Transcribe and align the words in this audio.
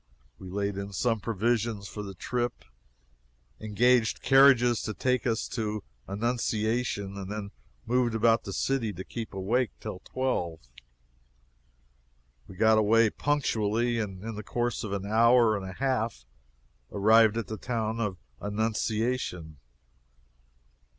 We 0.39 0.49
laid 0.49 0.77
in 0.79 0.93
some 0.93 1.19
provisions 1.19 1.87
for 1.87 2.01
the 2.01 2.15
trip, 2.15 2.65
engaged 3.59 4.23
carriages 4.23 4.81
to 4.81 4.95
take 4.95 5.27
us 5.27 5.47
to 5.49 5.83
Annunciation, 6.07 7.15
and 7.17 7.31
then 7.31 7.51
moved 7.85 8.15
about 8.15 8.43
the 8.43 8.51
city, 8.51 8.93
to 8.93 9.03
keep 9.03 9.31
awake, 9.31 9.69
till 9.79 9.99
twelve. 9.99 10.59
We 12.47 12.55
got 12.55 12.79
away 12.79 13.11
punctually, 13.11 13.99
and 13.99 14.23
in 14.23 14.33
the 14.33 14.41
course 14.43 14.83
of 14.83 14.91
an 14.91 15.05
hour 15.05 15.55
and 15.55 15.69
a 15.69 15.73
half 15.73 16.25
arrived 16.91 17.37
at 17.37 17.45
the 17.45 17.57
town 17.57 17.99
of 17.99 18.17
Annunciation. 18.39 19.57